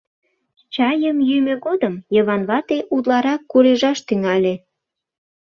Чайым 0.73 1.17
йӱмӧ 1.29 1.55
годым 1.65 1.95
Йыван 2.15 2.41
вате 2.49 2.77
утларак 2.95 3.41
курежаш 3.51 3.99
тӱҥале. 4.07 4.53